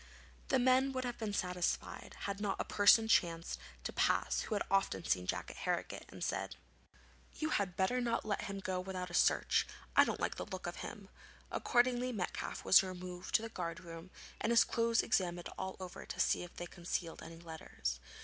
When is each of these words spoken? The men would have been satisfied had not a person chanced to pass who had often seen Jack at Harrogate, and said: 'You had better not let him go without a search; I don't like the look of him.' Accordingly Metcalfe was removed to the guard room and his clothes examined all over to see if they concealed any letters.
The 0.47 0.57
men 0.57 0.93
would 0.93 1.03
have 1.03 1.19
been 1.19 1.31
satisfied 1.31 2.15
had 2.21 2.41
not 2.41 2.59
a 2.59 2.65
person 2.65 3.07
chanced 3.07 3.59
to 3.83 3.93
pass 3.93 4.41
who 4.41 4.55
had 4.55 4.63
often 4.71 5.05
seen 5.05 5.27
Jack 5.27 5.51
at 5.51 5.57
Harrogate, 5.57 6.07
and 6.09 6.23
said: 6.23 6.55
'You 7.35 7.49
had 7.51 7.75
better 7.77 8.01
not 8.01 8.25
let 8.25 8.45
him 8.45 8.61
go 8.61 8.79
without 8.79 9.11
a 9.11 9.13
search; 9.13 9.67
I 9.95 10.03
don't 10.03 10.19
like 10.19 10.37
the 10.37 10.45
look 10.47 10.65
of 10.65 10.77
him.' 10.77 11.09
Accordingly 11.51 12.11
Metcalfe 12.11 12.65
was 12.65 12.81
removed 12.81 13.35
to 13.35 13.41
the 13.43 13.49
guard 13.49 13.81
room 13.81 14.09
and 14.41 14.51
his 14.51 14.63
clothes 14.63 15.03
examined 15.03 15.49
all 15.55 15.75
over 15.79 16.07
to 16.07 16.19
see 16.19 16.41
if 16.41 16.55
they 16.55 16.65
concealed 16.65 17.21
any 17.21 17.37
letters. 17.37 17.99